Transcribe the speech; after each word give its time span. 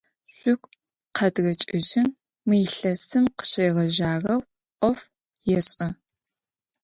Шъугу 0.35 0.71
къэдгъэкӏыжьын, 1.15 2.09
мы 2.47 2.55
илъэсым 2.65 3.25
къыщегъэжьагъэу 3.37 4.41
ӏоф 4.79 4.99
ешӏэ. 5.57 5.87